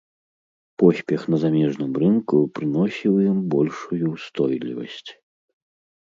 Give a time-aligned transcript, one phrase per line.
[0.83, 5.11] Поспех на замежным рынку прыносіў ім большую ўстойлівасць.